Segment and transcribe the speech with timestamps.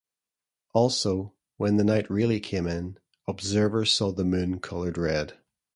[0.73, 5.37] Also, when the night really came in, observers saw the Moon colored red.